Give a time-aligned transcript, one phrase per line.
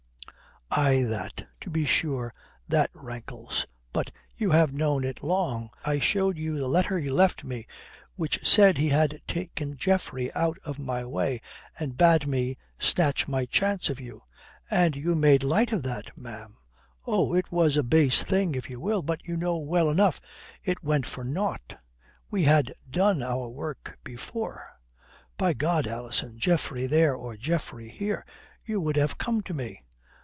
[0.73, 1.49] "Aye, that.
[1.59, 2.33] To be sure,
[2.69, 3.65] that rankles.
[3.91, 5.69] But you have known it long.
[5.83, 7.67] I showed you the letter he left me
[8.15, 11.41] which said he had taken Geoffrey out of my way
[11.77, 14.23] and bade me snatch my chance of you.
[14.69, 16.55] And you made light of that, ma'am.
[17.05, 20.21] Oh, it was a base thing, if you will, but you know well enough
[20.63, 21.77] it went for nought.
[22.29, 24.63] We had done our work before.
[25.37, 28.25] By God, Alison, Geoffrey there or Geoffrey here,
[28.63, 29.81] you would have come to me."